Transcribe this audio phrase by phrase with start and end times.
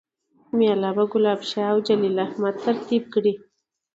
[0.57, 3.33] میله به ګلاب شاه اوجلیل احمد ترتیب کړي